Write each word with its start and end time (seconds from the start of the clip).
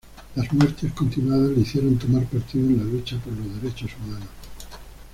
Las 0.35 0.51
muertes 0.51 0.91
continuadas 0.93 1.51
le 1.51 1.61
hicieron 1.61 1.95
tomar 1.99 2.25
partido 2.25 2.65
en 2.65 2.77
la 2.79 2.83
lucha 2.85 3.19
por 3.19 3.33
los 3.33 3.61
derechos 3.61 3.91
humanos. 4.03 4.29